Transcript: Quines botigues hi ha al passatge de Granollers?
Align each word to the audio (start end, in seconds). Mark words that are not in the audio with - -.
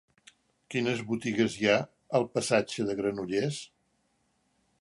Quines 0.75 1.03
botigues 1.11 1.59
hi 1.59 1.69
ha 1.73 1.77
al 2.21 2.27
passatge 2.39 2.89
de 2.89 2.99
Granollers? 3.03 3.61